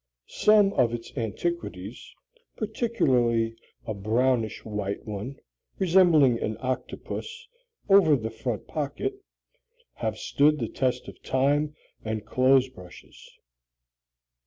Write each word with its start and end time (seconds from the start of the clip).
Some 0.25 0.73
of 0.73 0.95
its 0.95 1.15
antiques 1.15 2.15
particularly 2.57 3.55
a 3.85 3.93
brownish 3.93 4.65
white 4.65 5.05
one, 5.05 5.35
resembling 5.77 6.39
an 6.39 6.57
octopus, 6.59 7.47
over 7.87 8.15
the 8.15 8.31
front 8.31 8.65
pocket 8.67 9.21
have 9.97 10.17
stood 10.17 10.57
the 10.57 10.69
test 10.69 11.07
of 11.07 11.21
time 11.21 11.75
and 12.03 12.25
clothes 12.25 12.67
brushes. 12.67 13.29